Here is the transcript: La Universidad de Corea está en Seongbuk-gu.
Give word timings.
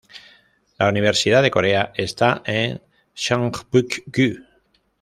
La 0.79 0.89
Universidad 0.89 1.43
de 1.43 1.51
Corea 1.51 1.93
está 1.93 2.41
en 2.47 2.81
Seongbuk-gu. 3.13 4.43